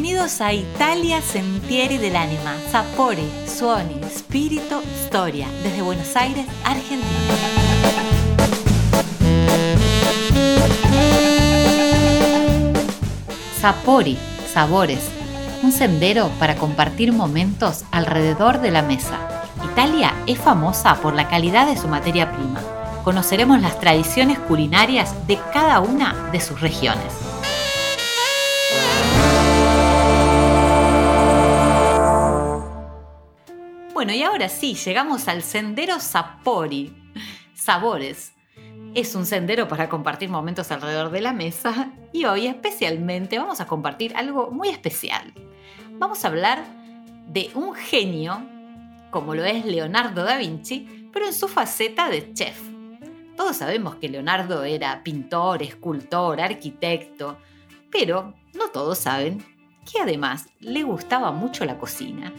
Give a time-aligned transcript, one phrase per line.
[0.00, 7.08] Bienvenidos a Italia Sentieri del Anima, Sapori, Suoni, Spirito, Storia, desde Buenos Aires, Argentina.
[13.60, 14.16] Sapori,
[14.54, 15.00] sabores,
[15.64, 19.18] un sendero para compartir momentos alrededor de la mesa.
[19.72, 22.60] Italia es famosa por la calidad de su materia prima.
[23.02, 27.27] Conoceremos las tradiciones culinarias de cada una de sus regiones.
[33.98, 36.94] Bueno, y ahora sí, llegamos al sendero Sapori.
[37.52, 38.32] Sabores.
[38.94, 43.66] Es un sendero para compartir momentos alrededor de la mesa y hoy especialmente vamos a
[43.66, 45.34] compartir algo muy especial.
[45.94, 46.64] Vamos a hablar
[47.26, 48.40] de un genio,
[49.10, 52.56] como lo es Leonardo da Vinci, pero en su faceta de chef.
[53.36, 57.36] Todos sabemos que Leonardo era pintor, escultor, arquitecto,
[57.90, 59.44] pero no todos saben
[59.90, 62.32] que además le gustaba mucho la cocina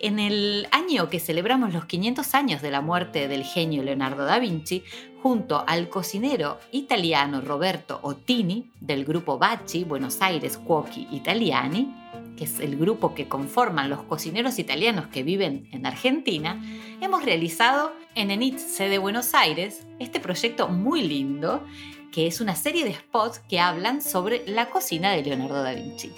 [0.00, 4.38] en el año que celebramos los 500 años de la muerte del genio Leonardo da
[4.38, 4.82] Vinci,
[5.22, 11.94] junto al cocinero italiano Roberto Ottini del grupo Bacci Buenos Aires Cuochi Italiani,
[12.36, 16.62] que es el grupo que conforman los cocineros italianos que viven en Argentina,
[17.02, 21.62] hemos realizado en Enit, sede Buenos Aires, este proyecto muy lindo,
[22.10, 26.10] que es una serie de spots que hablan sobre la cocina de Leonardo da Vinci.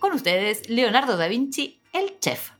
[0.00, 2.50] Con ustedes, Leonardo da Vinci, el chef.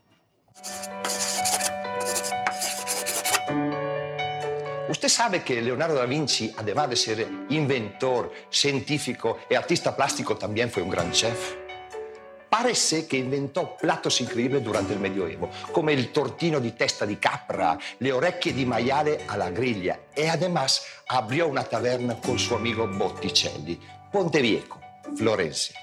[4.94, 10.70] Usted sabe que Leonardo da Vinci, además de ser inventor, científico y artista plástico, también
[10.70, 11.56] fue un gran chef.
[12.48, 17.76] Parece que inventó platos increíbles durante il Medioevo, come il tortino di testa di capra,
[17.98, 23.80] le orecchie di maiale alla griglia e además abrió una taverna con suo amico Botticelli,
[24.10, 24.78] Ponte Viejo,
[25.16, 25.74] Florencia.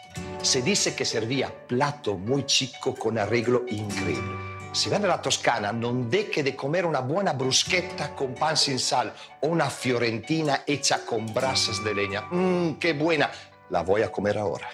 [0.41, 4.50] Se dice que servía plato muy chico con arreglo increíble.
[4.73, 9.11] Si va nella Toscana, non deche de comer una buona bruschetta con pan sin sal
[9.41, 12.21] o una fiorentina hecha con brasas de leña.
[12.31, 13.29] Mmm, qué buena.
[13.69, 14.69] La voy a comer ahora.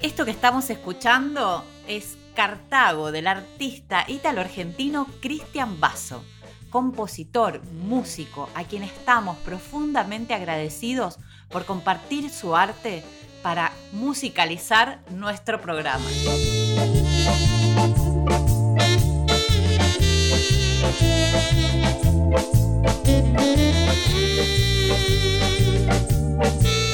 [0.00, 6.24] Esto que estamos escuchando es Cartago del artista ítalo-argentino Cristian Basso
[6.70, 11.18] compositor, músico, a quien estamos profundamente agradecidos
[11.48, 13.02] por compartir su arte
[13.42, 16.04] para musicalizar nuestro programa.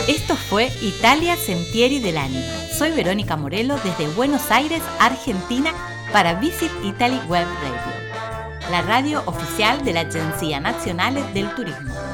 [0.07, 2.43] Esto fue Italia Sentieri del Anima.
[2.77, 5.73] Soy Verónica Morelo desde Buenos Aires, Argentina,
[6.13, 8.02] para Visit Italy Web Radio
[8.73, 12.12] la radio oficial de la Agencia Nacional del Turismo.